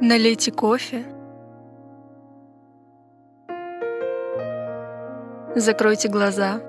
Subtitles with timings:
[0.00, 1.04] Налейте кофе.
[5.54, 6.60] Закройте глаза.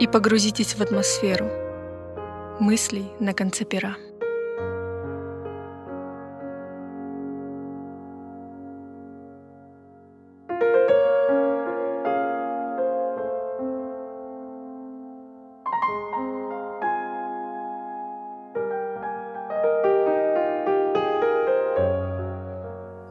[0.00, 1.46] И погрузитесь в атмосферу
[2.58, 3.94] мыслей на конце пера.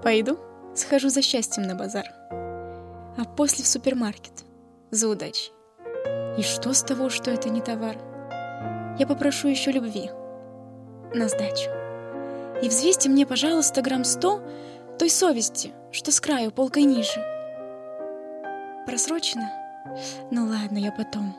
[0.08, 0.40] Пойду,
[0.74, 2.10] схожу за счастьем на базар.
[2.32, 4.46] А после в супермаркет.
[4.90, 5.52] За удачей.
[6.38, 7.98] И что с того, что это не товар?
[8.98, 10.10] Я попрошу еще любви.
[11.14, 11.70] На сдачу.
[12.64, 14.40] И взвесьте мне, пожалуйста, грамм сто
[14.98, 17.22] той совести, что с краю полкой ниже.
[18.86, 19.52] Просрочено?
[20.32, 21.36] Ну ладно, я потом.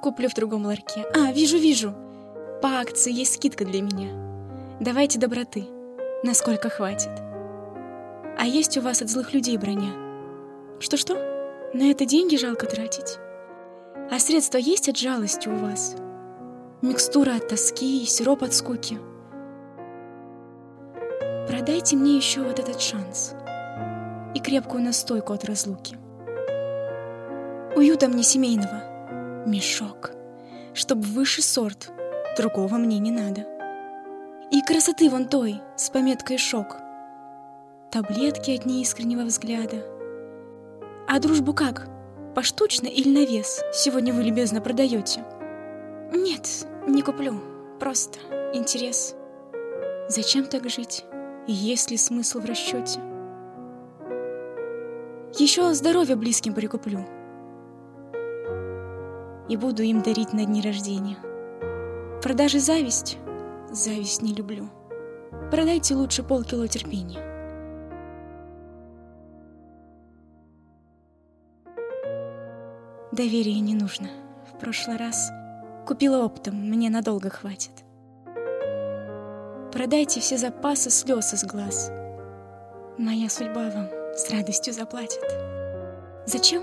[0.00, 1.04] Куплю в другом ларьке.
[1.12, 1.92] А, вижу, вижу.
[2.62, 4.10] По акции есть скидка для меня.
[4.78, 5.66] Давайте доброты.
[6.22, 7.25] Насколько хватит.
[8.38, 9.92] А есть у вас от злых людей броня?
[10.78, 11.14] Что-что?
[11.72, 13.18] На это деньги жалко тратить?
[14.10, 15.96] А средства есть от жалости у вас?
[16.82, 18.98] Микстура от тоски и сироп от скуки.
[21.48, 23.34] Продайте мне еще вот этот шанс
[24.34, 25.96] и крепкую настойку от разлуки.
[27.74, 30.10] Уюта мне семейного, мешок,
[30.74, 31.90] чтоб высший сорт,
[32.36, 33.46] другого мне не надо.
[34.50, 36.76] И красоты вон той с пометкой «шок»,
[37.96, 39.82] таблетки от неискреннего взгляда.
[41.08, 41.88] А дружбу как?
[42.34, 45.24] Поштучно или на вес сегодня вы любезно продаете?
[46.12, 47.40] Нет, не куплю.
[47.80, 48.18] Просто
[48.52, 49.14] интерес.
[50.10, 51.06] Зачем так жить?
[51.46, 53.00] Есть ли смысл в расчете?
[55.38, 56.98] Еще здоровье близким прикуплю.
[59.48, 61.16] И буду им дарить на дни рождения.
[62.22, 63.16] Продажи зависть?
[63.70, 64.68] Зависть не люблю.
[65.50, 67.35] Продайте лучше полкило терпения.
[73.12, 74.08] Доверия не нужно.
[74.52, 75.30] В прошлый раз
[75.86, 77.70] купила оптом, мне надолго хватит.
[79.72, 81.90] Продайте все запасы слез из глаз.
[82.98, 85.22] Моя судьба вам с радостью заплатит.
[86.26, 86.62] Зачем?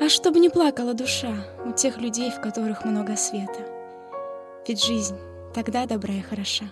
[0.00, 3.66] А чтобы не плакала душа у тех людей, в которых много света.
[4.68, 5.16] Ведь жизнь
[5.54, 6.66] тогда добра и хороша,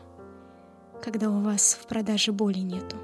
[1.03, 2.97] когда у вас в продаже боли нету.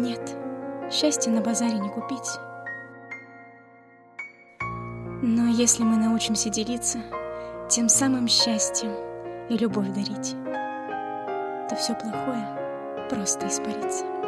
[0.00, 0.34] Нет,
[0.90, 2.30] счастье на базаре не купить.
[5.20, 7.00] Но если мы научимся делиться
[7.68, 8.94] тем самым счастьем
[9.50, 10.34] и любовь дарить,
[11.68, 12.48] то все плохое
[13.10, 14.19] просто испарится.